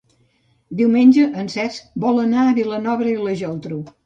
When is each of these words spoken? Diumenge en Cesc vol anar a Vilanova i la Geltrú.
Diumenge 0.79 1.25
en 1.41 1.51
Cesc 1.57 1.93
vol 2.07 2.19
anar 2.25 2.47
a 2.47 2.57
Vilanova 2.61 3.13
i 3.13 3.15
la 3.29 3.37
Geltrú. 3.45 3.81